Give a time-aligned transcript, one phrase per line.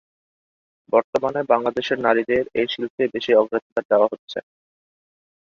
[0.93, 4.39] বর্তমানে বাংলাদেশের নারীদের এই শিল্পে বেশি অগ্রাধিকার দেওয়া হচ্ছে।